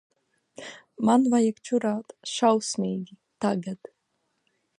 Man 1.09 1.27
vajag 1.33 1.61
čurāt. 1.69 2.15
Šausmīgi. 2.33 3.19
Tagad. 3.47 3.93